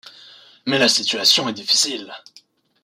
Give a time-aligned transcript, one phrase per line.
[0.65, 2.11] Mais la situation est difficile.